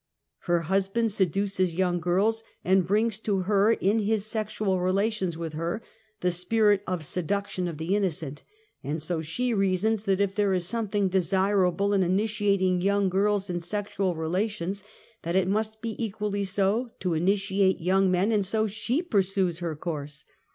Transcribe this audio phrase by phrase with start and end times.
[0.45, 5.83] Her husband seduces young girls, and brings to her in his sexual relations with her
[6.21, 8.41] the sinr'd of seduction of the innocent,
[8.83, 13.09] and so she reasons that if there is something desirable in initi ^ ating young
[13.09, 14.83] girls in sexual relations,
[15.21, 19.59] that it must be \^ equally so to initiate young men and so she pursues
[19.59, 20.25] v her course.